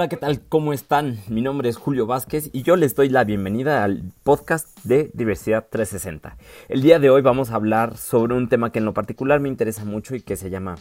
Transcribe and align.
Hola, 0.00 0.08
¿qué 0.08 0.16
tal? 0.16 0.40
¿Cómo 0.48 0.72
están? 0.72 1.18
Mi 1.28 1.42
nombre 1.42 1.68
es 1.68 1.76
Julio 1.76 2.06
Vázquez 2.06 2.48
y 2.54 2.62
yo 2.62 2.74
les 2.76 2.94
doy 2.94 3.10
la 3.10 3.22
bienvenida 3.22 3.84
al 3.84 4.14
podcast 4.22 4.66
de 4.82 5.10
Diversidad 5.12 5.68
360. 5.70 6.38
El 6.70 6.80
día 6.80 6.98
de 6.98 7.10
hoy 7.10 7.20
vamos 7.20 7.50
a 7.50 7.56
hablar 7.56 7.98
sobre 7.98 8.32
un 8.32 8.48
tema 8.48 8.72
que 8.72 8.78
en 8.78 8.86
lo 8.86 8.94
particular 8.94 9.40
me 9.40 9.50
interesa 9.50 9.84
mucho 9.84 10.14
y 10.14 10.22
que 10.22 10.36
se 10.36 10.48
llama 10.48 10.76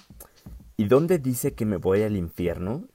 ¿Y 0.77 0.85
dónde 0.85 1.19
dice 1.19 1.53
que 1.53 1.65
me 1.65 1.75
voy 1.75 2.03
al 2.03 2.15
infierno? 2.15 2.85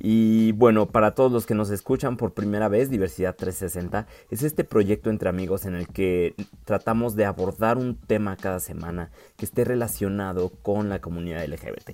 Y 0.00 0.50
bueno, 0.50 0.86
para 0.86 1.14
todos 1.14 1.30
los 1.30 1.46
que 1.46 1.54
nos 1.54 1.70
escuchan 1.70 2.16
por 2.16 2.34
primera 2.34 2.66
vez, 2.66 2.90
Diversidad 2.90 3.36
360 3.36 4.08
es 4.30 4.42
este 4.42 4.64
proyecto 4.64 5.10
entre 5.10 5.28
amigos 5.28 5.64
en 5.64 5.76
el 5.76 5.86
que 5.86 6.34
tratamos 6.64 7.14
de 7.14 7.24
abordar 7.24 7.78
un 7.78 7.94
tema 7.94 8.34
cada 8.34 8.58
semana 8.58 9.12
que 9.36 9.44
esté 9.44 9.62
relacionado 9.62 10.48
con 10.48 10.88
la 10.88 11.00
comunidad 11.00 11.46
LGBT. 11.46 11.92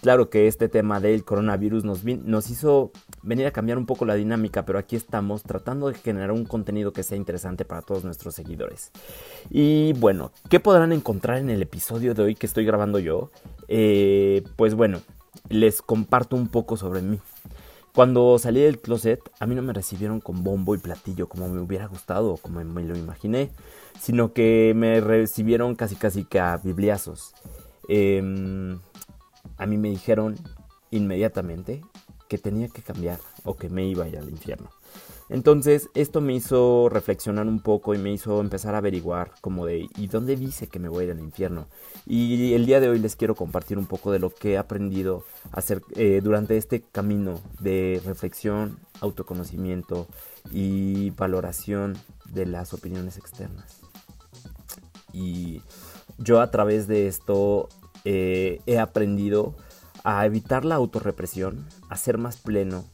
Claro 0.00 0.30
que 0.30 0.46
este 0.46 0.68
tema 0.68 1.00
del 1.00 1.24
coronavirus 1.24 1.84
nos, 1.84 2.50
hizo 2.50 2.92
venir 3.22 3.46
a 3.46 3.50
cambiar 3.50 3.78
un 3.78 3.86
poco 3.86 4.04
la 4.04 4.14
dinámica, 4.14 4.64
pero 4.64 4.78
aquí 4.78 4.94
estamos 4.94 5.42
tratando 5.42 5.88
de 5.88 5.94
generar 5.94 6.30
un 6.30 6.44
contenido 6.44 6.92
que 6.92 7.02
sea 7.02 7.16
interesante 7.16 7.64
para 7.64 7.82
todos 7.82 8.04
nuestros 8.04 8.34
seguidores. 8.34 8.92
Y 9.50 9.92
bueno, 9.94 10.30
¿qué 10.48 10.60
podrán 10.60 10.92
encontrar 10.92 11.38
en 11.38 11.50
el 11.50 11.62
episodio 11.62 12.14
de 12.14 12.22
hoy 12.22 12.34
que 12.36 12.46
estoy 12.46 12.64
grabando 12.64 13.00
yo? 13.00 13.30
Eh, 13.66 14.44
pues 14.56 14.74
bueno, 14.74 15.00
les 15.48 15.82
comparto 15.82 16.36
un 16.36 16.48
poco 16.48 16.76
sobre 16.76 17.02
mí. 17.02 17.18
Cuando 17.92 18.38
salí 18.38 18.60
del 18.60 18.78
closet, 18.78 19.20
a 19.40 19.46
mí 19.46 19.56
no 19.56 19.62
me 19.62 19.72
recibieron 19.72 20.20
con 20.20 20.44
bombo 20.44 20.76
y 20.76 20.78
platillo 20.78 21.28
como 21.28 21.48
me 21.48 21.60
hubiera 21.60 21.86
gustado 21.86 22.34
o 22.34 22.36
como 22.36 22.62
me 22.62 22.84
lo 22.84 22.96
imaginé, 22.96 23.50
sino 23.98 24.32
que 24.32 24.72
me 24.76 25.00
recibieron 25.00 25.74
casi 25.74 25.96
casi 25.96 26.24
que 26.24 26.38
a 26.38 26.58
bibliazos. 26.58 27.34
Em, 27.88 28.78
a 29.58 29.66
mí 29.66 29.76
me 29.76 29.90
dijeron 29.90 30.36
inmediatamente 30.90 31.82
que 32.28 32.38
tenía 32.38 32.68
que 32.68 32.82
cambiar 32.82 33.18
o 33.44 33.56
que 33.56 33.68
me 33.68 33.86
iba 33.86 34.04
a 34.04 34.08
ir 34.08 34.18
al 34.18 34.28
infierno. 34.28 34.70
Entonces 35.30 35.90
esto 35.94 36.20
me 36.22 36.34
hizo 36.34 36.88
reflexionar 36.88 37.46
un 37.46 37.60
poco 37.60 37.94
y 37.94 37.98
me 37.98 38.12
hizo 38.12 38.40
empezar 38.40 38.74
a 38.74 38.78
averiguar 38.78 39.32
como 39.42 39.66
de 39.66 39.86
¿y 39.96 40.06
dónde 40.06 40.36
dice 40.36 40.68
que 40.68 40.78
me 40.78 40.88
voy 40.88 41.02
a 41.02 41.06
ir 41.06 41.10
al 41.12 41.20
infierno? 41.20 41.66
Y 42.06 42.54
el 42.54 42.64
día 42.64 42.80
de 42.80 42.88
hoy 42.88 42.98
les 42.98 43.14
quiero 43.14 43.34
compartir 43.34 43.76
un 43.76 43.86
poco 43.86 44.10
de 44.10 44.20
lo 44.20 44.30
que 44.30 44.52
he 44.52 44.58
aprendido 44.58 45.24
hacer 45.52 45.82
eh, 45.96 46.20
durante 46.22 46.56
este 46.56 46.80
camino 46.80 47.40
de 47.60 48.00
reflexión, 48.06 48.78
autoconocimiento 49.00 50.06
y 50.50 51.10
valoración 51.10 51.98
de 52.30 52.46
las 52.46 52.72
opiniones 52.72 53.18
externas. 53.18 53.80
Y 55.12 55.62
yo 56.16 56.40
a 56.40 56.50
través 56.50 56.86
de 56.86 57.06
esto 57.06 57.68
eh, 58.04 58.60
he 58.66 58.78
aprendido 58.78 59.54
a 60.04 60.24
evitar 60.24 60.64
la 60.64 60.76
autorrepresión, 60.76 61.66
a 61.88 61.96
ser 61.96 62.18
más 62.18 62.36
pleno 62.36 62.84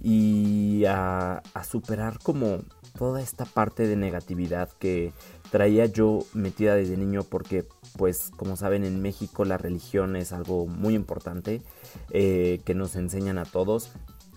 y 0.00 0.84
a, 0.86 1.42
superar 1.68 2.18
como 2.20 2.60
toda 2.96 3.20
esta 3.20 3.44
parte 3.44 3.86
de 3.86 3.96
negatividad 3.96 4.70
que 4.78 5.12
traía 5.50 5.86
yo 5.86 6.20
metida 6.32 6.74
desde 6.74 6.96
niño 6.96 7.22
porque 7.24 7.66
pues 7.96 8.30
como 8.36 8.56
saben 8.56 8.84
en 8.84 9.02
México 9.02 9.44
la 9.44 9.58
religión 9.58 10.16
es 10.16 10.32
algo 10.32 10.66
muy 10.66 10.94
importante 10.94 11.62
eh, 12.10 12.60
que 12.64 12.74
nos 12.74 12.96
enseñan 12.96 13.38
a 13.38 13.44
todos 13.44 13.90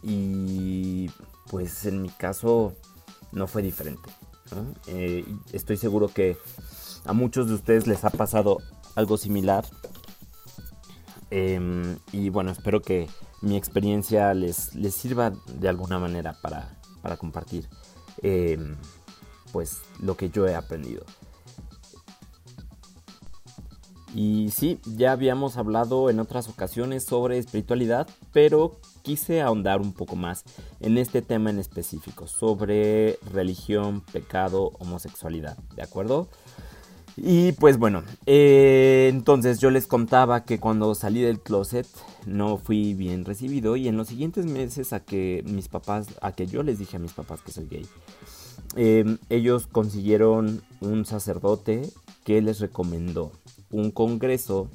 y 0.04 1.10
pues 1.50 1.86
en 1.86 2.02
mi 2.02 2.10
caso 2.10 2.74
no 3.32 3.48
fue 3.48 3.62
diferente 3.62 4.10
eh, 4.88 5.26
estoy 5.54 5.78
seguro 5.78 6.08
que 6.08 6.38
a 7.06 7.14
muchos 7.14 7.48
de 7.48 7.56
ustedes 7.56 7.88
les 7.88 8.04
ha 8.04 8.10
pasado 8.10 8.58
algo 8.96 9.18
similar 9.18 9.66
em, 11.32 11.98
y 12.12 12.30
bueno 12.30 12.52
espero 12.52 12.82
que 12.82 13.10
mi 13.42 13.58
experiencia 13.58 14.34
les, 14.34 14.76
les 14.76 14.94
sirva 14.94 15.32
de 15.48 15.68
alguna 15.68 15.98
manera 15.98 16.38
para, 16.42 16.78
compartir 17.18 17.68
em, 18.22 18.76
pues 19.52 19.82
lo 20.00 20.16
que 20.16 20.30
yo 20.30 20.48
he 20.48 20.56
aprendido. 20.56 21.04
Y 24.14 24.50
sí, 24.52 24.80
ya 24.86 25.14
habíamos 25.14 25.58
hablado 25.58 26.10
en 26.10 26.20
otras 26.20 26.50
ocasiones 26.50 27.06
sobre 27.06 27.38
espiritualidad, 27.38 28.08
pero 28.34 28.78
quise 29.04 29.42
ahondar 29.42 29.80
un 29.80 29.94
poco 29.94 30.16
más 30.16 30.44
en 30.82 30.98
este 30.98 31.22
tema 31.22 31.50
en 31.50 31.60
específico, 31.60 32.28
sobre 32.28 33.18
religión, 33.32 34.02
pecado, 34.02 34.72
homosexualidad, 34.80 35.58
¿de 35.76 35.84
acuerdo? 35.84 36.28
Y 37.18 37.52
pues 37.54 37.78
bueno, 37.78 38.04
eh, 38.26 39.10
entonces 39.12 39.60
yo 39.60 39.70
les 39.70 39.88
contaba 39.88 40.46
que 40.46 40.60
cuando 40.60 40.96
salí 40.96 41.22
del 41.22 41.40
closet 41.40 41.88
no 42.26 42.58
fui 42.58 42.94
bien 42.94 43.26
recibido 43.26 43.76
y 43.76 43.88
en 43.88 43.98
los 43.98 44.08
siguientes 44.08 44.46
meses 44.46 44.94
a 44.94 45.02
que 45.02 45.44
mis 45.46 45.68
papás, 45.68 46.08
a 46.22 46.32
que 46.32 46.48
yo 46.48 46.64
les 46.64 46.80
dije 46.80 46.98
a 46.98 47.00
mis 47.00 47.12
papás 47.12 47.42
que 47.42 47.52
soy 47.52 47.68
gay, 47.68 47.86
em, 48.76 49.18
ellos 49.30 49.68
consiguieron 49.68 50.62
un 50.80 51.06
sacerdote 51.06 51.90
que 52.24 52.42
les 52.42 52.60
recomendó 52.60 53.32
un 53.72 53.92
congreso 53.92 54.70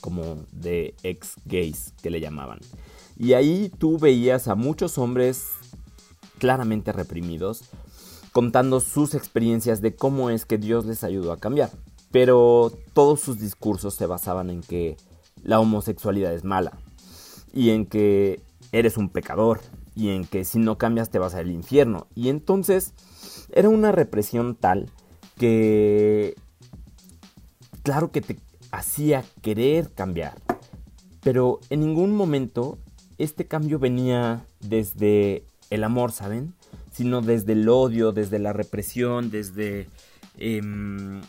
como 0.00 0.44
de 0.52 0.94
ex 1.02 1.34
gays 1.44 1.92
que 2.02 2.10
le 2.10 2.20
llamaban. 2.20 2.60
Y 3.18 3.32
ahí 3.32 3.72
tú 3.78 3.98
veías 3.98 4.46
a 4.46 4.54
muchos 4.54 4.98
hombres 4.98 5.46
claramente 6.38 6.92
reprimidos 6.92 7.64
contando 8.36 8.80
sus 8.80 9.14
experiencias 9.14 9.80
de 9.80 9.96
cómo 9.96 10.28
es 10.28 10.44
que 10.44 10.58
Dios 10.58 10.84
les 10.84 11.04
ayudó 11.04 11.32
a 11.32 11.38
cambiar. 11.38 11.70
Pero 12.12 12.70
todos 12.92 13.18
sus 13.18 13.40
discursos 13.40 13.94
se 13.94 14.04
basaban 14.04 14.50
en 14.50 14.60
que 14.60 14.98
la 15.42 15.58
homosexualidad 15.58 16.34
es 16.34 16.44
mala 16.44 16.72
y 17.54 17.70
en 17.70 17.86
que 17.86 18.42
eres 18.72 18.98
un 18.98 19.08
pecador 19.08 19.62
y 19.94 20.10
en 20.10 20.26
que 20.26 20.44
si 20.44 20.58
no 20.58 20.76
cambias 20.76 21.08
te 21.08 21.18
vas 21.18 21.34
al 21.34 21.50
infierno. 21.50 22.08
Y 22.14 22.28
entonces 22.28 22.92
era 23.54 23.70
una 23.70 23.90
represión 23.90 24.54
tal 24.54 24.90
que 25.38 26.34
claro 27.84 28.12
que 28.12 28.20
te 28.20 28.36
hacía 28.70 29.24
querer 29.40 29.94
cambiar, 29.94 30.34
pero 31.22 31.60
en 31.70 31.80
ningún 31.80 32.14
momento 32.14 32.76
este 33.16 33.46
cambio 33.46 33.78
venía 33.78 34.44
desde 34.60 35.46
el 35.70 35.84
amor, 35.84 36.12
¿saben? 36.12 36.52
Sino 36.96 37.20
desde 37.20 37.52
el 37.52 37.68
odio, 37.68 38.12
desde 38.12 38.38
la 38.38 38.54
represión, 38.54 39.28
desde 39.30 39.86
em, 40.38 41.20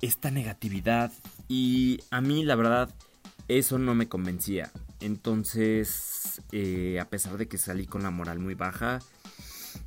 esta 0.00 0.32
negatividad. 0.32 1.12
Y 1.46 2.00
a 2.10 2.20
mí 2.20 2.44
la 2.44 2.56
verdad 2.56 2.92
eso 3.46 3.78
no 3.78 3.94
me 3.94 4.08
convencía. 4.08 4.72
Entonces, 4.98 6.42
eh, 6.50 6.98
a 7.00 7.08
pesar 7.08 7.36
de 7.38 7.46
que 7.46 7.58
salí 7.58 7.86
con 7.86 8.02
la 8.02 8.10
moral 8.10 8.40
muy 8.40 8.54
baja, 8.54 8.98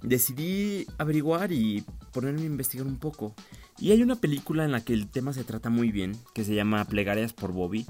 decidí 0.02 0.88
averiguar 0.98 1.52
y 1.52 1.84
ponerme 2.14 2.44
a 2.44 2.46
investigar 2.46 2.88
un 2.88 2.98
poco. 2.98 3.36
Y 3.80 3.92
hay 3.92 4.04
una 4.04 4.16
película 4.16 4.64
en 4.64 4.72
la 4.72 4.80
que 4.80 4.94
el 4.94 5.10
tema 5.10 5.34
se 5.34 5.44
trata 5.44 5.70
muy 5.70 5.92
bien, 5.92 6.18
que 6.34 6.46
se 6.46 6.56
llama 6.56 6.86
Plegarias 6.86 7.34
por 7.34 7.52
Bobby. 7.52 7.86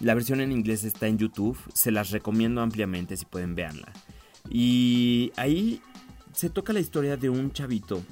La 0.00 0.12
versión 0.12 0.42
en 0.42 0.52
inglés 0.52 0.84
está 0.84 1.06
en 1.06 1.16
YouTube, 1.16 1.58
se 1.72 1.92
las 1.92 2.10
recomiendo 2.10 2.60
ampliamente 2.60 3.16
si 3.16 3.24
pueden 3.24 3.54
verla. 3.54 3.90
Y 4.50 5.32
ahí 5.36 5.80
se 6.32 6.50
toca 6.50 6.72
la 6.72 6.80
historia 6.80 7.16
de 7.16 7.30
un 7.30 7.52
chavito 7.52 8.02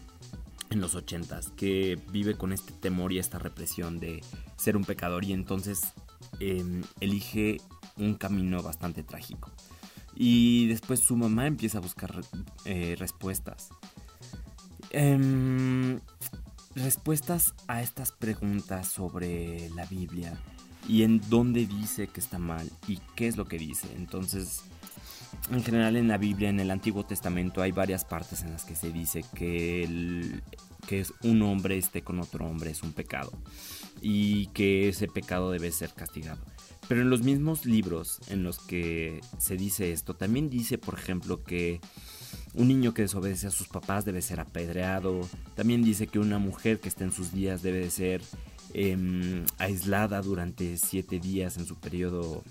en 0.70 0.80
los 0.80 0.94
ochentas 0.94 1.50
que 1.56 1.98
vive 2.10 2.36
con 2.36 2.52
este 2.52 2.72
temor 2.72 3.12
y 3.12 3.18
esta 3.18 3.38
represión 3.38 3.98
de 3.98 4.22
ser 4.56 4.76
un 4.76 4.84
pecador 4.84 5.24
y 5.24 5.32
entonces 5.32 5.92
em, 6.40 6.82
elige 7.00 7.60
un 7.96 8.14
camino 8.14 8.62
bastante 8.62 9.02
trágico. 9.02 9.50
Y 10.14 10.66
después 10.68 11.00
su 11.00 11.16
mamá 11.16 11.46
empieza 11.46 11.78
a 11.78 11.82
buscar 11.82 12.20
eh, 12.64 12.96
respuestas. 12.98 13.68
Em, 14.90 16.00
respuestas 16.74 17.54
a 17.68 17.82
estas 17.82 18.12
preguntas 18.12 18.88
sobre 18.88 19.70
la 19.70 19.84
Biblia 19.86 20.38
y 20.88 21.02
en 21.02 21.20
dónde 21.28 21.66
dice 21.66 22.06
que 22.06 22.20
está 22.20 22.38
mal 22.38 22.70
y 22.86 22.98
qué 23.14 23.28
es 23.28 23.36
lo 23.36 23.46
que 23.46 23.58
dice. 23.58 23.88
Entonces 23.96 24.62
en 25.50 25.62
general 25.62 25.96
en 25.96 26.08
la 26.08 26.18
Biblia, 26.18 26.48
en 26.48 26.60
el 26.60 26.70
Antiguo 26.70 27.04
Testamento, 27.04 27.62
hay 27.62 27.72
varias 27.72 28.04
partes 28.04 28.42
en 28.42 28.52
las 28.52 28.64
que 28.64 28.74
se 28.74 28.90
dice 28.92 29.24
que, 29.34 30.40
que 30.86 31.04
un 31.22 31.42
hombre 31.42 31.78
esté 31.78 32.02
con 32.02 32.20
otro 32.20 32.46
hombre 32.46 32.70
es 32.70 32.82
un 32.82 32.92
pecado 32.92 33.32
y 34.00 34.46
que 34.48 34.88
ese 34.88 35.08
pecado 35.08 35.50
debe 35.50 35.70
ser 35.70 35.92
castigado. 35.94 36.40
Pero 36.88 37.00
en 37.00 37.10
los 37.10 37.22
mismos 37.22 37.66
libros 37.66 38.20
en 38.28 38.42
los 38.42 38.58
que 38.58 39.20
se 39.38 39.56
dice 39.56 39.92
esto, 39.92 40.14
también 40.14 40.48
dice, 40.48 40.78
por 40.78 40.94
ejemplo, 40.94 41.42
que 41.42 41.80
un 42.54 42.68
niño 42.68 42.94
que 42.94 43.02
desobedece 43.02 43.48
a 43.48 43.50
sus 43.50 43.68
papás 43.68 44.04
debe 44.04 44.22
ser 44.22 44.40
apedreado. 44.40 45.20
También 45.54 45.82
dice 45.82 46.06
que 46.06 46.18
una 46.18 46.38
mujer 46.38 46.80
que 46.80 46.88
está 46.88 47.04
en 47.04 47.12
sus 47.12 47.32
días 47.32 47.62
debe 47.62 47.90
ser 47.90 48.22
em, 48.72 49.44
aislada 49.58 50.22
durante 50.22 50.76
siete 50.76 51.18
días 51.18 51.56
en 51.56 51.66
su 51.66 51.76
periodo 51.76 52.44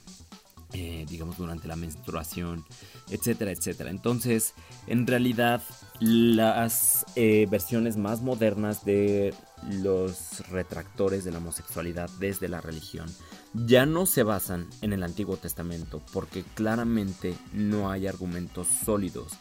eh, 0.77 1.05
digamos, 1.07 1.37
durante 1.37 1.69
la 1.69 1.77
menstruación, 1.77 2.65
etcétera, 3.09 3.51
etcétera. 3.51 3.89
Entonces, 3.89 4.53
en 4.87 5.07
realidad, 5.07 5.61
las 6.01 7.05
eh, 7.15 7.47
versiones 7.49 7.95
más 7.95 8.21
modernas 8.21 8.83
de 8.83 9.33
los 9.69 10.45
retractores 10.49 11.23
de 11.23 11.31
la 11.31 11.37
homosexualidad 11.37 12.09
desde 12.19 12.49
la 12.49 12.59
religión 12.59 13.07
ya 13.53 13.85
no 13.85 14.05
se 14.05 14.23
basan 14.23 14.67
en 14.81 14.91
el 14.91 15.01
Antiguo 15.03 15.37
Testamento 15.37 16.01
porque 16.11 16.43
claramente 16.55 17.35
no 17.53 17.89
hay 17.89 18.05
argumentos 18.05 18.67
sólidos 18.67 19.31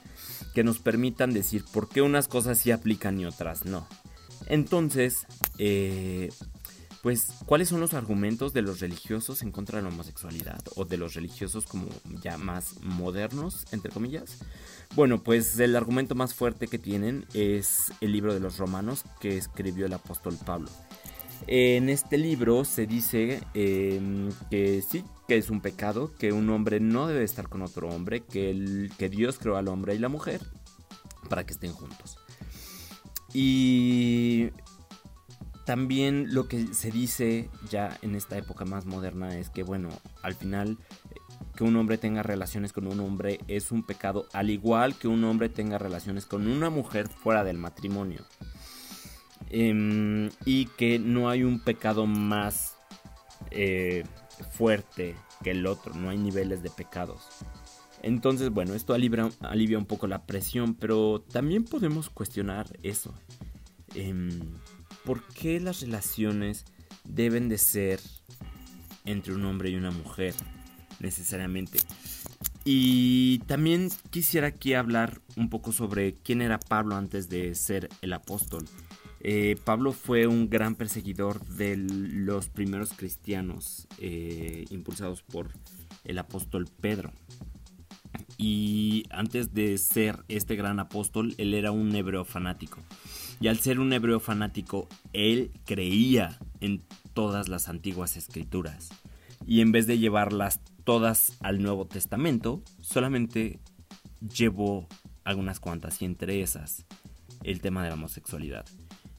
que 0.55 0.63
nos 0.63 0.79
permitan 0.79 1.33
decir 1.33 1.65
por 1.73 1.89
qué 1.89 2.01
unas 2.01 2.29
cosas 2.29 2.59
sí 2.59 2.71
aplican 2.71 3.19
y 3.19 3.27
otras 3.27 3.65
no. 3.65 3.89
Entonces, 4.47 5.27
eh, 5.59 6.31
pues, 7.05 7.35
¿cuáles 7.45 7.69
son 7.69 7.81
los 7.81 7.93
argumentos 7.93 8.55
de 8.55 8.63
los 8.63 8.81
religiosos 8.81 9.43
en 9.43 9.53
contra 9.53 9.77
de 9.77 9.83
la 9.83 9.91
homosexualidad? 9.91 10.65
O 10.75 10.87
de 10.87 10.97
los 10.97 11.13
religiosos 11.13 11.67
como 11.67 11.87
ya 12.23 12.39
más 12.39 12.83
modernos, 12.83 13.67
entre 13.73 13.93
comillas. 13.93 14.39
Bueno, 14.97 15.23
pues 15.23 15.59
el 15.59 15.77
argumento 15.77 16.15
más 16.15 16.33
fuerte 16.33 16.67
que 16.67 16.79
tienen 16.79 17.27
es 17.35 17.93
el 18.01 18.11
libro 18.11 18.33
de 18.33 18.41
los 18.41 18.57
romanos 18.57 19.05
que 19.21 19.37
escribió 19.37 19.85
el 19.85 19.93
apóstol 19.93 20.39
Pablo. 20.47 20.71
En 21.47 21.91
este 21.91 22.17
libro 22.17 22.65
se 22.65 22.87
dice 22.87 23.43
em, 23.53 24.31
que 24.51 24.81
sí, 24.81 25.05
que 25.29 25.37
es 25.37 25.51
un 25.51 25.61
pecado, 25.61 26.11
que 26.19 26.33
un 26.33 26.49
hombre 26.49 26.81
no 26.81 27.07
debe 27.07 27.23
estar 27.23 27.51
con 27.51 27.61
otro 27.61 27.91
hombre, 27.91 28.23
que, 28.23 28.49
el, 28.51 28.91
que 28.97 29.11
Dios 29.11 29.39
creó 29.39 29.59
al 29.59 29.69
hombre 29.69 29.95
y 29.95 29.99
la 29.99 30.09
mujer 30.09 30.41
para 31.29 31.45
que 31.45 31.53
estén 31.53 31.75
juntos. 31.75 32.17
Y 33.35 34.53
también 35.65 36.35
lo 36.35 36.47
que 36.47 36.75
se 36.75 36.91
dice 36.91 37.49
ya 37.71 37.99
en 38.03 38.15
esta 38.15 38.37
época 38.37 38.65
más 38.65 38.85
moderna 38.87 39.39
es 39.39 39.51
que, 39.51 39.63
bueno, 39.63 39.89
al 40.23 40.35
final 40.35 40.79
que 41.57 41.65
un 41.65 41.77
hombre 41.77 41.99
tenga 41.99 42.23
relaciones 42.23 42.73
con 42.73 42.87
un 42.87 43.01
hombre 43.01 43.41
es 43.49 43.73
un 43.73 43.85
pecado, 43.85 44.27
al 44.33 44.51
igual 44.51 44.97
que 44.97 45.09
un 45.09 45.25
hombre 45.25 45.49
tenga 45.49 45.79
relaciones 45.79 46.27
con 46.27 46.47
una 46.47 46.71
mujer 46.71 47.09
fuera 47.09 47.45
del 47.45 47.59
matrimonio. 47.59 48.25
Em, 49.51 50.31
y 50.45 50.67
que 50.67 50.99
no 50.99 51.29
hay 51.29 51.45
un 51.45 51.61
pecado 51.61 52.07
más 52.07 52.77
eh, 53.51 54.05
fuerte 54.51 55.15
que 55.43 55.53
el 55.53 55.67
otro, 55.67 55.95
no 55.95 56.11
hay 56.11 56.19
niveles 56.19 56.63
de 56.63 56.71
pecados. 56.71 57.23
Entonces, 58.03 58.51
bueno, 58.51 58.75
esto 58.75 58.93
alivia, 58.93 59.79
un 59.79 59.87
poco 59.87 60.07
la 60.07 60.27
presión, 60.27 60.75
pero 60.75 61.21
también 61.21 61.65
podemos 61.65 62.11
cuestionar 62.11 62.67
eso. 62.83 63.15
Em, 63.95 64.59
¿Por 65.05 65.23
qué 65.29 65.61
las 65.61 65.81
relaciones 65.81 66.65
deben 67.05 67.49
de 67.49 67.59
ser 67.59 68.01
entre 69.05 69.35
un 69.35 69.45
hombre 69.45 69.71
y 69.71 69.77
una 69.77 69.91
mujer 69.91 70.35
necesariamente? 71.01 71.79
Y 72.65 73.41
también 73.41 73.91
quisiera 74.11 74.47
aquí 74.49 74.73
hablar 74.73 75.21
un 75.37 75.51
poco 75.51 75.73
sobre 75.73 76.15
quién 76.15 76.41
era 76.41 76.59
Pablo 76.59 76.97
antes 76.97 77.29
de 77.29 77.55
ser 77.55 77.91
el 78.01 78.15
apóstol. 78.15 78.65
Eh, 79.21 79.57
Pablo 79.65 79.93
fue 79.93 80.27
un 80.27 80.49
gran 80.49 80.75
perseguidor 80.75 81.45
de 81.47 81.77
los 81.77 82.49
primeros 82.49 82.93
cristianos 82.93 83.87
eh, 83.99 84.65
impulsados 84.71 85.23
por 85.23 85.51
el 86.05 86.19
apóstol 86.19 86.67
Pedro. 86.81 87.13
Y 88.39 89.05
antes 89.11 89.53
de 89.53 89.77
ser 89.79 90.25
este 90.29 90.57
gran 90.57 90.81
apóstol, 90.81 91.35
él 91.39 91.55
era 91.55 91.71
un 91.71 91.95
hebreo 91.95 92.25
fanático. 92.25 92.79
Y 93.45 93.49
al 93.49 93.59
ser 93.59 93.79
un 93.79 93.93
hebreo 93.93 94.21
fanático, 94.21 94.89
él 95.13 95.51
creía 95.67 96.39
en 96.63 96.83
todas 97.13 97.51
las 97.51 97.69
antiguas 97.69 98.17
escrituras. 98.17 98.89
Y 99.47 99.61
en 99.61 99.71
vez 99.71 99.87
de 99.87 99.99
llevarlas 99.99 100.61
todas 100.85 101.37
al 101.41 101.61
Nuevo 101.61 101.87
Testamento, 101.87 102.63
solamente 102.81 103.61
llevó 104.35 104.89
algunas 105.25 105.61
cuantas, 105.61 106.01
y 106.01 106.07
entre 106.07 106.41
esas 106.41 106.87
el 107.43 107.61
tema 107.61 107.83
de 107.83 107.91
la 107.91 107.97
homosexualidad. 107.97 108.65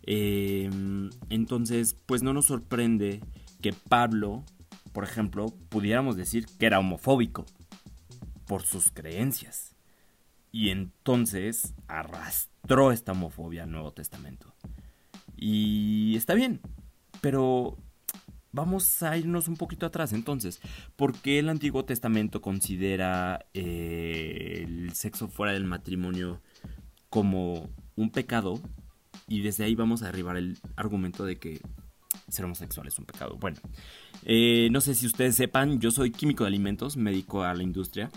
Em, 0.02 1.12
entonces, 1.30 1.96
pues 2.08 2.24
no 2.24 2.34
nos 2.34 2.48
sorprende 2.48 3.22
que 3.62 3.74
Pablo, 3.74 4.44
por 4.92 5.04
ejemplo, 5.04 5.54
pudiéramos 5.70 6.18
decir 6.18 6.48
que 6.58 6.66
era 6.66 6.80
homofóbico 6.80 7.46
por 8.48 8.64
sus 8.64 8.90
creencias. 8.90 9.75
Y 10.56 10.70
entonces 10.70 11.74
arrastró 11.90 12.94
esta 12.94 13.12
homofobia 13.12 13.64
al 13.64 13.72
Nuevo 13.72 13.92
Testamento. 13.92 14.56
Y 15.36 16.16
está 16.16 16.34
bien, 16.34 16.62
pero 17.20 17.78
vamos 18.54 19.04
a 19.04 19.18
irnos 19.18 19.50
un 19.50 19.58
poquito 19.58 19.86
atrás 19.86 20.14
entonces. 20.14 20.62
¿Por 20.96 21.12
qué 21.20 21.40
el 21.40 21.50
Antiguo 21.50 21.84
Testamento 21.84 22.42
considera 22.42 23.46
eh, 23.54 24.62
el 24.64 24.94
sexo 24.94 25.28
fuera 25.28 25.52
del 25.52 25.66
matrimonio 25.66 26.42
como 27.10 27.70
un 27.98 28.10
pecado 28.12 28.62
y 29.28 29.42
desde 29.42 29.66
ahí 29.66 29.76
vamos 29.76 30.04
a 30.04 30.08
arribar 30.08 30.38
el 30.38 30.58
argumento 30.78 31.26
de 31.26 31.36
que 31.36 31.60
ser 32.30 32.46
homosexual 32.46 32.88
es 32.88 32.98
un 32.98 33.04
pecado. 33.04 33.36
Bueno, 33.36 33.58
eh, 34.24 34.70
no 34.72 34.80
sé 34.80 34.96
si 34.96 35.06
ustedes 35.06 35.36
sepan, 35.36 35.82
yo 35.82 35.92
soy 35.92 36.12
químico 36.12 36.46
de 36.46 36.48
alimentos, 36.48 36.96
me 36.96 37.12
dedico 37.12 37.44
a 37.44 37.54
la 37.54 37.64
industria. 37.64 38.10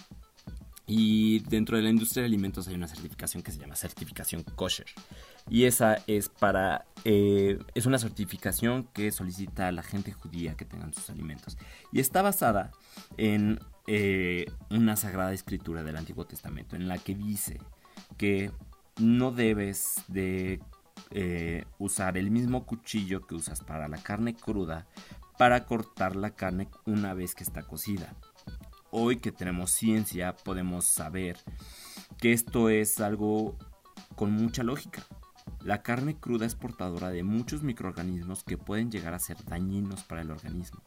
Y 0.91 1.41
dentro 1.41 1.77
de 1.77 1.83
la 1.83 1.91
industria 1.91 2.23
de 2.23 2.29
alimentos 2.29 2.67
hay 2.67 2.75
una 2.75 2.89
certificación 2.89 3.43
que 3.43 3.53
se 3.53 3.59
llama 3.59 3.77
certificación 3.77 4.43
kosher. 4.43 4.87
Y 5.51 5.65
esa 5.65 5.99
es 6.07 6.31
para. 6.31 6.87
Eh, 7.05 7.59
es 7.75 7.85
una 7.85 7.99
certificación 7.99 8.89
que 8.95 9.13
solicita 9.13 9.69
a 9.69 9.73
la 9.73 9.83
gente 9.83 10.13
judía 10.13 10.55
que 10.55 10.65
tengan 10.65 10.95
sus 10.95 11.11
alimentos. 11.11 11.59
Y 11.93 12.01
está 12.01 12.23
basada 12.23 12.73
en 13.19 13.61
eh, 13.87 14.47
una 14.71 14.97
sagrada 14.97 15.35
escritura 15.35 15.83
del 15.83 15.97
Antiguo 15.97 16.25
Testamento, 16.25 16.75
en 16.75 16.89
la 16.89 16.97
que 16.97 17.15
dice 17.15 17.61
que 18.17 18.51
no 18.99 19.31
debes 19.31 20.03
de 20.09 20.59
eh, 21.11 21.67
usar 21.79 22.17
el 22.17 22.31
mismo 22.31 22.65
cuchillo 22.65 23.27
que 23.27 23.35
usas 23.35 23.63
para 23.63 23.89
la 23.89 23.99
carne 23.99 24.35
cruda 24.35 24.87
para 25.39 25.67
cortar 25.67 26.17
la 26.17 26.31
carne 26.31 26.69
una 26.87 27.15
vez 27.15 27.35
que 27.35 27.45
está 27.45 27.63
cocida. 27.63 28.15
Hoy 28.91 29.19
que 29.19 29.33
tenemos 29.33 29.71
ciencia 29.71 30.35
podemos 30.35 30.87
saber 30.87 31.37
que 32.19 32.33
esto 32.33 32.71
es 32.71 33.01
algo 33.01 33.57
con 34.17 34.33
mucha 34.33 34.63
lógica. 34.63 35.05
La 35.63 35.83
carne 35.83 36.17
cruda 36.17 36.47
es 36.47 36.55
portadora 36.55 37.11
de 37.11 37.23
muchos 37.23 37.63
microorganismos 37.63 38.45
que 38.45 38.57
pueden 38.57 38.91
llegar 38.91 39.13
a 39.13 39.19
ser 39.19 39.37
dañinos 39.45 40.05
para 40.05 40.23
el 40.23 40.31
organismo. 40.31 40.83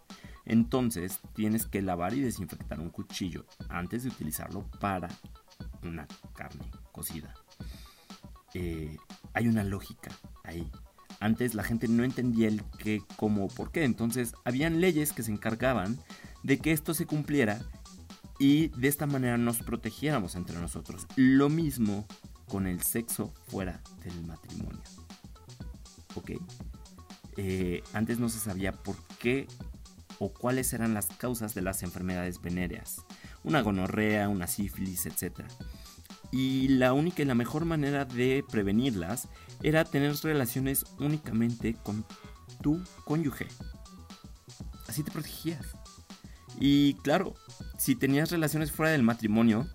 Entonces 0.45 1.19
tienes 1.36 1.68
que 1.68 1.83
lavar 1.83 2.13
y 2.15 2.21
desinfectar 2.21 2.80
un 2.80 2.89
cuchillo 2.89 3.45
antes 3.69 4.03
de 4.03 4.09
utilizarlo 4.09 4.65
para 4.80 5.09
una 5.83 6.07
carne 6.33 6.65
cocida. 6.92 7.33
Eh, 8.56 8.98
hay 9.33 9.48
una 9.48 9.63
lógica 9.63 10.12
ahí. 10.44 10.71
Antes 11.19 11.53
la 11.53 11.63
gente 11.63 11.88
no 11.88 12.03
entendía 12.03 12.48
el 12.48 12.63
qué, 12.80 13.03
cómo, 13.15 13.48
por 13.48 13.71
qué. 13.71 13.83
Entonces 13.83 14.33
habían 14.44 14.81
leyes 14.81 15.13
que 15.13 15.21
se 15.21 15.31
encargaban 15.31 16.00
de 16.42 16.57
que 16.57 16.71
esto 16.71 16.95
se 16.95 17.06
cumpliera 17.06 17.62
y 18.41 18.69
de 18.69 18.88
esta 18.88 19.05
manera 19.05 19.38
nos 19.38 19.60
protegiéramos 19.60 20.36
entre 20.36 20.57
nosotros. 20.57 21.05
Lo 21.15 21.48
mismo 21.48 22.07
con 22.48 22.65
el 22.65 22.81
sexo 22.81 23.33
fuera 23.48 23.81
del 24.03 24.25
matrimonio. 24.25 24.81
¿Ok? 26.15 26.31
Eh, 27.38 27.83
antes 27.93 28.17
no 28.17 28.29
se 28.29 28.39
sabía 28.39 28.71
por 28.71 28.95
qué 29.19 29.48
o 30.17 30.33
cuáles 30.33 30.74
eran 30.74 30.95
las 30.95 31.05
causas 31.05 31.53
de 31.53 31.62
las 31.62 31.83
enfermedades 31.83 32.41
venéreas. 32.41 33.05
Una 33.43 33.62
gonorrea, 33.62 34.27
una 34.27 34.48
sífilis, 34.48 35.05
etc 35.05 35.41
y 36.31 36.69
la 36.69 36.93
única 36.93 37.21
y 37.21 37.25
la 37.25 37.36
mejor 37.36 37.65
manera 37.65 38.05
de 38.05 38.43
prevenirlas 38.50 39.27
era 39.62 39.83
tener 39.83 40.15
relaciones 40.24 40.86
únicamente 40.98 41.75
con 41.83 42.05
tu 42.62 42.81
cónyuge. 43.05 43.48
Así 44.88 45.03
te 45.03 45.12
protegías. 45.12 45.75
Y 46.60 46.95
claro, 46.95 47.36
si 47.82 47.96
tenías 47.96 48.30
relaciones 48.30 48.72
fuera 48.72 48.92
del 48.92 49.02
matrimonio 49.02 49.68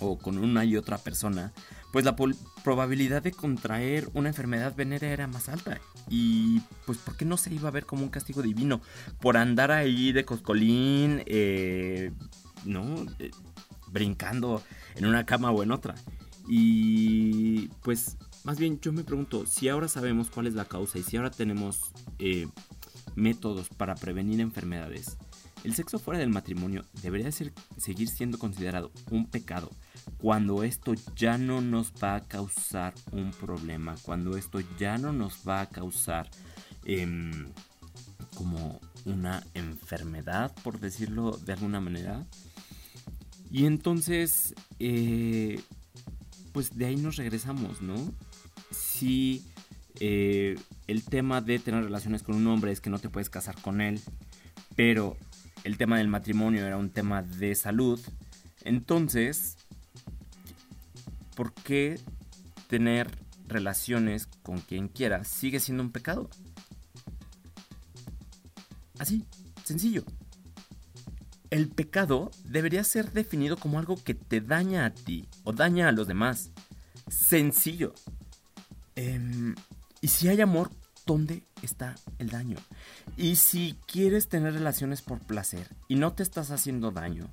o 0.00 0.16
con 0.16 0.38
una 0.38 0.64
y 0.64 0.78
otra 0.78 0.96
persona, 0.96 1.52
pues 1.92 2.06
la 2.06 2.16
probabilidad 2.64 3.22
de 3.22 3.32
contraer 3.32 4.08
una 4.14 4.30
enfermedad 4.30 4.74
venérea 4.74 5.12
era 5.12 5.26
más 5.26 5.50
alta. 5.50 5.78
Y 6.08 6.60
pues, 6.86 6.96
¿por 6.96 7.18
qué 7.18 7.26
no 7.26 7.36
se 7.36 7.52
iba 7.52 7.68
a 7.68 7.72
ver 7.72 7.84
como 7.84 8.02
un 8.02 8.08
castigo 8.08 8.40
divino? 8.40 8.80
Por 9.20 9.36
andar 9.36 9.72
ahí 9.72 10.12
de 10.12 10.24
coscolín, 10.24 11.22
eh, 11.26 12.12
¿no? 12.64 13.04
Eh, 13.18 13.30
brincando 13.88 14.62
en 14.94 15.04
una 15.04 15.26
cama 15.26 15.50
o 15.50 15.62
en 15.62 15.72
otra. 15.72 15.96
Y 16.48 17.68
pues 17.82 18.16
más 18.44 18.58
bien 18.58 18.80
yo 18.80 18.90
me 18.90 19.04
pregunto, 19.04 19.44
si 19.44 19.68
ahora 19.68 19.88
sabemos 19.88 20.30
cuál 20.30 20.46
es 20.46 20.54
la 20.54 20.64
causa 20.64 20.98
y 20.98 21.02
si 21.02 21.18
ahora 21.18 21.30
tenemos 21.30 21.92
eh, 22.18 22.48
métodos 23.16 23.68
para 23.68 23.96
prevenir 23.96 24.40
enfermedades, 24.40 25.18
el 25.68 25.74
sexo 25.74 25.98
fuera 25.98 26.18
del 26.18 26.30
matrimonio 26.30 26.86
debería 27.02 27.30
seguir 27.30 28.08
siendo 28.08 28.38
considerado 28.38 28.90
un 29.10 29.26
pecado 29.26 29.70
cuando 30.16 30.62
esto 30.62 30.94
ya 31.14 31.36
no 31.36 31.60
nos 31.60 31.92
va 32.02 32.14
a 32.14 32.20
causar 32.22 32.94
un 33.12 33.32
problema, 33.32 33.94
cuando 34.00 34.38
esto 34.38 34.60
ya 34.78 34.96
no 34.96 35.12
nos 35.12 35.46
va 35.46 35.60
a 35.60 35.68
causar 35.68 36.30
em, 36.86 37.52
como 38.34 38.80
una 39.04 39.44
enfermedad, 39.52 40.54
por 40.64 40.80
decirlo 40.80 41.36
de 41.36 41.52
alguna 41.52 41.80
manera. 41.80 42.26
Y 43.50 43.66
entonces, 43.66 44.54
eh, 44.78 45.60
pues 46.52 46.78
de 46.78 46.86
ahí 46.86 46.96
nos 46.96 47.16
regresamos, 47.16 47.82
¿no? 47.82 47.94
Si 48.70 49.44
eh, 50.00 50.58
el 50.86 51.04
tema 51.04 51.42
de 51.42 51.58
tener 51.58 51.84
relaciones 51.84 52.22
con 52.22 52.36
un 52.36 52.46
hombre 52.46 52.72
es 52.72 52.80
que 52.80 52.88
no 52.88 52.98
te 52.98 53.10
puedes 53.10 53.28
casar 53.28 53.60
con 53.60 53.82
él, 53.82 54.00
pero 54.74 55.16
el 55.64 55.76
tema 55.76 55.98
del 55.98 56.08
matrimonio 56.08 56.66
era 56.66 56.76
un 56.76 56.90
tema 56.90 57.22
de 57.22 57.54
salud, 57.54 58.00
entonces, 58.62 59.56
¿por 61.34 61.52
qué 61.52 62.00
tener 62.68 63.08
relaciones 63.46 64.26
con 64.42 64.58
quien 64.58 64.88
quiera 64.88 65.24
sigue 65.24 65.60
siendo 65.60 65.82
un 65.82 65.92
pecado? 65.92 66.28
Así, 68.98 69.24
sencillo. 69.64 70.04
El 71.50 71.68
pecado 71.68 72.30
debería 72.44 72.84
ser 72.84 73.12
definido 73.12 73.56
como 73.56 73.78
algo 73.78 73.96
que 73.96 74.14
te 74.14 74.40
daña 74.40 74.84
a 74.84 74.90
ti 74.90 75.28
o 75.44 75.52
daña 75.52 75.88
a 75.88 75.92
los 75.92 76.06
demás. 76.06 76.50
Sencillo. 77.08 77.94
Em, 78.96 79.54
y 80.00 80.08
si 80.08 80.28
hay 80.28 80.40
amor, 80.40 80.70
¿dónde 81.08 81.42
está 81.62 81.94
el 82.18 82.28
daño? 82.28 82.58
Y 83.16 83.36
si 83.36 83.78
quieres 83.86 84.28
tener 84.28 84.52
relaciones 84.52 85.00
por 85.00 85.18
placer 85.20 85.66
y 85.88 85.96
no 85.96 86.12
te 86.12 86.22
estás 86.22 86.50
haciendo 86.50 86.90
daño, 86.90 87.26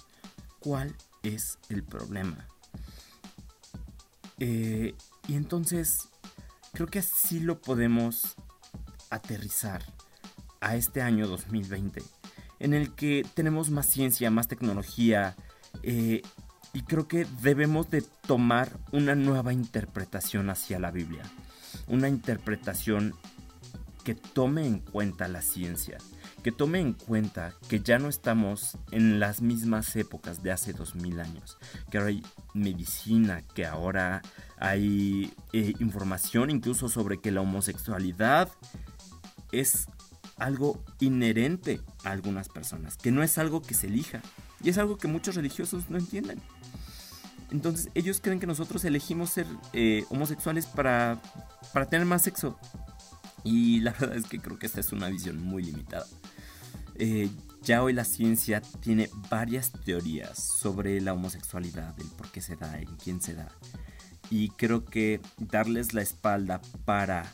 ¿cuál 0.60 0.96
es 1.24 1.60
el 1.68 1.84
problema? 1.84 2.48
Eh, 4.40 4.96
y 5.28 5.36
entonces, 5.36 6.08
creo 6.72 6.88
que 6.88 7.00
así 7.00 7.42
lo 7.42 7.60
podemos 7.60 8.36
aterrizar 9.10 9.84
a 10.62 10.78
este 10.78 11.02
año 11.02 11.28
2020, 11.28 12.02
en 12.60 12.74
el 12.74 12.96
que 12.96 13.28
tenemos 13.34 13.72
más 13.72 13.88
ciencia, 13.88 14.32
más 14.32 14.48
tecnología, 14.48 15.36
eh, 15.84 16.22
y 16.72 16.82
creo 16.84 17.10
que 17.10 17.28
debemos 17.42 17.90
de 17.90 18.04
tomar 18.26 18.72
una 18.94 19.16
nueva 19.16 19.52
interpretación 19.52 20.50
hacia 20.50 20.80
la 20.80 20.92
Biblia, 20.92 21.24
una 21.88 22.08
interpretación 22.08 23.14
que 24.06 24.14
tome 24.14 24.68
en 24.68 24.80
cuenta 24.80 25.28
la 25.28 25.42
ciencia, 25.42 25.98
que 26.44 26.52
tome 26.52 26.80
en 26.80 26.94
cuenta 26.94 27.56
que 27.68 27.80
ya 27.82 27.98
no 27.98 28.08
estamos 28.08 28.78
en 28.92 29.20
las 29.20 29.42
mismas 29.42 29.96
épocas 29.96 30.44
de 30.44 30.52
hace 30.52 30.74
2000 30.74 31.20
años, 31.20 31.58
que 31.90 31.98
ahora 31.98 32.12
hay 32.12 32.24
medicina, 32.54 33.42
que 33.56 33.66
ahora 33.66 34.22
hay 34.58 35.34
eh, 35.54 35.74
información 35.80 36.52
incluso 36.52 36.88
sobre 36.88 37.20
que 37.20 37.32
la 37.32 37.42
homosexualidad 37.42 38.48
es 39.52 39.88
algo 40.38 40.84
inherente 41.00 41.82
a 42.04 42.12
algunas 42.12 42.48
personas, 42.48 42.98
que 42.98 43.12
no 43.12 43.24
es 43.24 43.40
algo 43.40 43.64
que 43.64 43.74
se 43.74 43.88
elija, 43.88 44.22
y 44.62 44.70
es 44.70 44.78
algo 44.78 44.98
que 44.98 45.08
muchos 45.08 45.34
religiosos 45.34 45.90
no 45.90 45.98
entienden. 45.98 46.40
Entonces 47.50 47.90
ellos 47.96 48.20
creen 48.22 48.40
que 48.40 48.48
nosotros 48.48 48.86
elegimos 48.86 49.32
ser 49.32 49.48
eh, 49.74 50.06
homosexuales 50.10 50.68
para, 50.68 51.20
para 51.74 51.88
tener 51.88 52.06
más 52.06 52.22
sexo, 52.22 52.60
y 53.46 53.80
la 53.80 53.92
verdad 54.00 54.18
es 54.18 54.26
que 54.26 54.40
creo 54.40 54.60
que 54.60 54.66
esta 54.66 54.82
es 54.82 54.92
una 54.92 55.08
visión 55.08 55.42
muy 55.42 55.64
limitada. 55.64 56.06
Eh, 56.96 57.30
ya 57.62 57.82
hoy 57.82 57.94
la 57.94 58.04
ciencia 58.04 58.62
tiene 58.82 59.10
varias 59.30 59.72
teorías 59.72 60.38
sobre 60.60 61.00
la 61.00 61.14
homosexualidad, 61.14 61.98
el 62.00 62.08
por 62.08 62.30
qué 62.32 62.42
se 62.42 62.56
da, 62.56 62.78
en 62.80 62.94
quién 62.98 63.22
se 63.22 63.34
da. 63.34 63.48
Y 64.30 64.50
creo 64.50 64.84
que 64.84 65.22
darles 65.38 65.94
la 65.94 66.02
espalda 66.02 66.62
para 66.84 67.32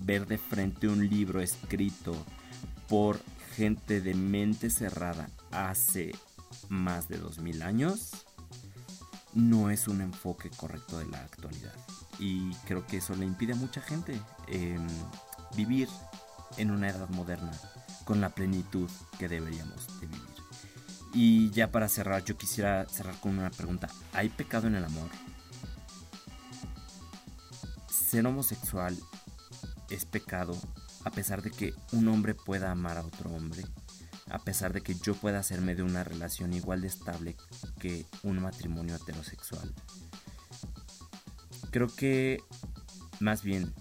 ver 0.00 0.26
de 0.26 0.38
frente 0.38 0.88
un 0.88 1.08
libro 1.08 1.40
escrito 1.40 2.14
por 2.88 3.20
gente 3.56 4.00
de 4.00 4.14
mente 4.14 4.70
cerrada 4.70 5.28
hace 5.50 6.12
más 6.68 7.08
de 7.08 7.18
2000 7.18 7.62
años 7.62 8.24
no 9.34 9.70
es 9.70 9.88
un 9.88 10.00
enfoque 10.00 10.50
correcto 10.50 10.98
de 10.98 11.06
la 11.06 11.18
actualidad. 11.18 11.74
Y 12.18 12.54
creo 12.66 12.86
que 12.86 12.98
eso 12.98 13.14
le 13.14 13.24
impide 13.24 13.52
a 13.52 13.56
mucha 13.56 13.80
gente 13.80 14.20
em, 14.46 14.86
vivir 15.56 15.88
en 16.56 16.70
una 16.70 16.88
edad 16.88 17.08
moderna 17.10 17.52
con 18.04 18.20
la 18.20 18.30
plenitud 18.30 18.88
que 19.18 19.28
deberíamos 19.28 20.00
de 20.00 20.06
vivir. 20.06 20.34
Y 21.12 21.50
ya 21.50 21.70
para 21.70 21.88
cerrar, 21.88 22.24
yo 22.24 22.36
quisiera 22.36 22.86
cerrar 22.86 23.18
con 23.20 23.38
una 23.38 23.50
pregunta. 23.50 23.88
¿Hay 24.12 24.28
pecado 24.28 24.66
en 24.66 24.74
el 24.74 24.84
amor? 24.84 25.08
Ser 27.88 28.26
homosexual 28.26 28.98
es 29.90 30.04
pecado 30.04 30.56
a 31.04 31.10
pesar 31.10 31.42
de 31.42 31.50
que 31.50 31.74
un 31.92 32.08
hombre 32.08 32.34
pueda 32.34 32.70
amar 32.70 32.96
a 32.96 33.04
otro 33.04 33.30
hombre, 33.30 33.64
a 34.30 34.38
pesar 34.38 34.72
de 34.72 34.80
que 34.80 34.94
yo 34.94 35.14
pueda 35.14 35.38
hacerme 35.38 35.74
de 35.74 35.82
una 35.82 36.02
relación 36.02 36.52
igual 36.52 36.80
de 36.80 36.88
estable 36.88 37.36
que 37.78 38.06
un 38.22 38.40
matrimonio 38.40 38.96
heterosexual. 38.96 39.72
Creo 41.70 41.88
que 41.88 42.42
más 43.20 43.42
bien 43.42 43.72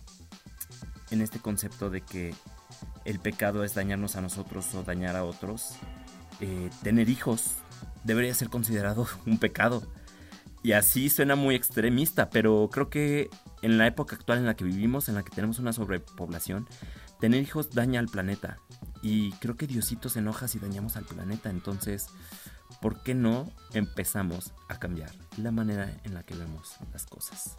en 1.12 1.22
este 1.22 1.40
concepto 1.40 1.90
de 1.90 2.02
que 2.02 2.34
el 3.06 3.20
pecado 3.20 3.64
es 3.64 3.76
dañarnos 3.76 4.16
a 4.16 4.22
nosotros 4.22 4.74
o 4.76 4.84
dañar 4.84 5.16
a 5.16 5.24
otros, 5.24 5.76
eh, 6.40 6.70
tener 6.82 7.10
hijos 7.10 7.56
debería 8.04 8.34
ser 8.34 8.50
considerado 8.50 9.08
un 9.26 9.38
pecado. 9.38 9.84
Y 10.62 10.72
así 10.72 11.10
suena 11.10 11.36
muy 11.36 11.56
extremista, 11.56 12.30
pero 12.30 12.70
creo 12.72 12.90
que 12.90 13.30
en 13.62 13.78
la 13.78 13.86
época 13.86 14.16
actual 14.16 14.40
en 14.40 14.46
la 14.46 14.56
que 14.56 14.64
vivimos, 14.64 15.10
en 15.10 15.16
la 15.16 15.24
que 15.24 15.32
tenemos 15.32 15.60
una 15.60 15.74
sobrepoblación, 15.74 16.68
tener 17.20 17.42
hijos 17.44 17.72
daña 17.72 18.00
al 18.00 18.08
planeta. 18.08 18.60
Y 19.02 19.34
creo 19.34 19.58
que 19.58 19.68
Diosito 19.68 20.08
se 20.08 20.20
enoja 20.20 20.48
si 20.48 20.60
dañamos 20.60 20.96
al 20.96 21.04
planeta. 21.04 21.50
Entonces, 21.50 22.08
¿por 22.82 23.04
qué 23.04 23.14
no 23.14 23.52
empezamos 23.74 24.54
a 24.70 24.80
cambiar 24.80 25.12
la 25.36 25.52
manera 25.52 25.94
en 26.06 26.14
la 26.14 26.24
que 26.24 26.36
vemos 26.36 26.78
las 26.94 27.06
cosas? 27.06 27.58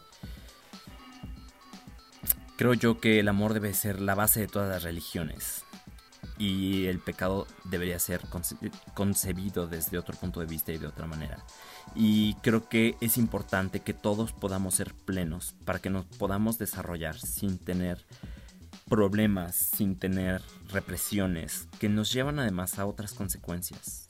Creo 2.57 2.75
yo 2.75 3.01
que 3.01 3.19
el 3.19 3.29
amor 3.29 3.53
debe 3.53 3.75
ser 3.75 4.01
la 4.01 4.15
base 4.15 4.41
de 4.41 4.47
todas 4.47 4.69
las 4.69 4.83
religiones 4.83 5.65
y 6.39 6.87
el 6.87 6.99
pecado 6.99 7.47
debería 7.65 7.99
ser 7.99 8.21
concebido 8.95 9.67
desde 9.67 9.99
otro 9.99 10.17
punto 10.17 10.41
de 10.41 10.47
vista 10.47 10.73
y 10.73 10.79
de 10.79 10.87
otra 10.87 11.07
manera. 11.07 11.39
Y 11.95 12.35
creo 12.43 12.69
que 12.69 12.97
es 13.01 13.19
importante 13.19 13.81
que 13.81 13.95
todos 13.95 14.33
podamos 14.33 14.75
ser 14.75 14.95
plenos 14.95 15.55
para 15.65 15.81
que 15.81 15.91
nos 15.91 16.07
podamos 16.07 16.59
desarrollar 16.59 17.19
sin 17.19 17.59
tener 17.59 18.05
problemas, 18.89 19.55
sin 19.55 19.97
tener 19.97 20.43
represiones, 20.69 21.69
que 21.79 21.89
nos 21.89 22.13
llevan 22.13 22.39
además 22.39 22.79
a 22.79 22.87
otras 22.87 23.15
consecuencias. 23.15 24.09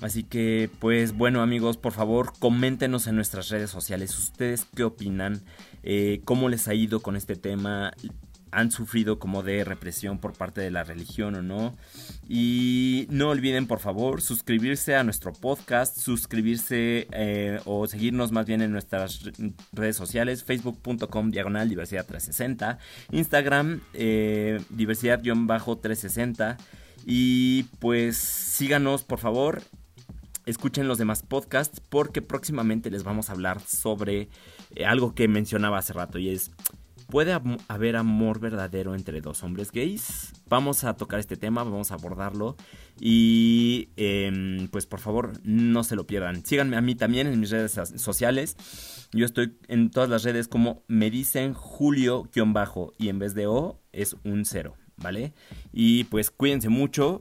Así 0.00 0.24
que, 0.24 0.70
pues 0.78 1.12
bueno 1.12 1.42
amigos, 1.42 1.76
por 1.76 1.92
favor 1.92 2.32
coméntenos 2.38 3.06
en 3.06 3.16
nuestras 3.16 3.50
redes 3.50 3.70
sociales 3.70 4.18
ustedes 4.18 4.66
qué 4.74 4.84
opinan, 4.84 5.42
eh, 5.82 6.20
cómo 6.24 6.48
les 6.48 6.68
ha 6.68 6.74
ido 6.74 7.00
con 7.00 7.16
este 7.16 7.36
tema, 7.36 7.92
han 8.52 8.70
sufrido 8.70 9.18
como 9.18 9.42
de 9.42 9.64
represión 9.64 10.18
por 10.18 10.34
parte 10.34 10.60
de 10.60 10.70
la 10.70 10.84
religión 10.84 11.34
o 11.34 11.42
no. 11.42 11.76
Y 12.28 13.06
no 13.10 13.30
olviden 13.30 13.66
por 13.66 13.80
favor 13.80 14.20
suscribirse 14.22 14.96
a 14.96 15.04
nuestro 15.04 15.32
podcast, 15.32 15.98
suscribirse 15.98 17.08
eh, 17.12 17.60
o 17.64 17.86
seguirnos 17.86 18.32
más 18.32 18.46
bien 18.46 18.62
en 18.62 18.72
nuestras 18.72 19.22
redes 19.72 19.96
sociales, 19.96 20.44
facebook.com 20.44 21.30
diagonal 21.30 21.68
diversidad 21.68 22.06
360, 22.06 22.78
Instagram 23.12 23.80
eh, 23.94 24.60
diversidad-360 24.70 26.56
y 27.06 27.64
pues 27.78 28.16
síganos 28.16 29.04
por 29.04 29.18
favor 29.18 29.62
escuchen 30.50 30.88
los 30.88 30.98
demás 30.98 31.22
podcasts 31.22 31.80
porque 31.80 32.22
próximamente 32.22 32.90
les 32.90 33.04
vamos 33.04 33.30
a 33.30 33.32
hablar 33.32 33.60
sobre 33.60 34.28
eh, 34.74 34.84
algo 34.84 35.14
que 35.14 35.28
mencionaba 35.28 35.78
hace 35.78 35.92
rato 35.92 36.18
y 36.18 36.30
es, 36.30 36.50
¿puede 37.08 37.38
haber 37.68 37.96
amor 37.96 38.40
verdadero 38.40 38.94
entre 38.94 39.20
dos 39.20 39.42
hombres 39.42 39.72
gays? 39.72 40.32
Vamos 40.48 40.84
a 40.84 40.94
tocar 40.94 41.20
este 41.20 41.36
tema, 41.36 41.64
vamos 41.64 41.90
a 41.90 41.94
abordarlo 41.94 42.56
y 42.98 43.90
em, 43.96 44.68
pues 44.68 44.86
por 44.86 45.00
favor 45.00 45.32
no 45.44 45.84
se 45.84 45.96
lo 45.96 46.06
pierdan. 46.06 46.44
Síganme 46.44 46.76
a 46.76 46.80
mí 46.80 46.94
también 46.94 47.26
en 47.26 47.40
mis 47.40 47.50
redes 47.50 47.78
sociales. 47.96 48.56
Yo 49.12 49.24
estoy 49.24 49.56
en 49.68 49.90
todas 49.90 50.08
las 50.08 50.22
redes 50.22 50.48
como 50.48 50.82
me 50.86 51.10
dicen 51.10 51.54
Julio-bajo 51.54 52.92
y 52.98 53.08
en 53.08 53.18
vez 53.18 53.34
de 53.34 53.46
O 53.46 53.80
es 53.92 54.16
un 54.24 54.44
cero, 54.44 54.74
¿vale? 54.96 55.32
Y 55.72 56.04
pues 56.04 56.30
cuídense 56.30 56.68
mucho, 56.68 57.18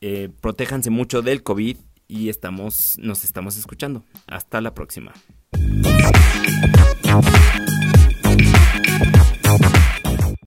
eh, 0.00 0.28
protéjanse 0.40 0.90
mucho 0.90 1.22
del 1.22 1.42
COVID 1.42 1.78
y 2.08 2.28
estamos, 2.28 2.96
nos 2.98 3.24
estamos 3.24 3.56
escuchando. 3.56 4.04
Hasta 4.26 4.60
la 4.60 4.74
próxima. 4.74 5.12